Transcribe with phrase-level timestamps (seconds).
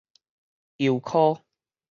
[0.79, 1.43] 油箍